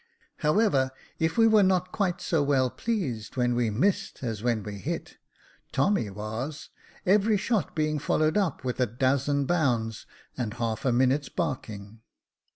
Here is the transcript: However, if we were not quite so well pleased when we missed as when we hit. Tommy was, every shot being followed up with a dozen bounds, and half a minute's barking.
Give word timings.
However, 0.37 0.89
if 1.19 1.37
we 1.37 1.45
were 1.45 1.61
not 1.61 1.91
quite 1.91 2.21
so 2.21 2.41
well 2.41 2.71
pleased 2.71 3.37
when 3.37 3.53
we 3.53 3.69
missed 3.69 4.23
as 4.23 4.41
when 4.41 4.63
we 4.63 4.79
hit. 4.79 5.17
Tommy 5.71 6.09
was, 6.09 6.71
every 7.05 7.37
shot 7.37 7.75
being 7.75 7.99
followed 7.99 8.35
up 8.35 8.63
with 8.63 8.79
a 8.79 8.87
dozen 8.87 9.45
bounds, 9.45 10.07
and 10.35 10.55
half 10.55 10.85
a 10.85 10.91
minute's 10.91 11.29
barking. 11.29 12.01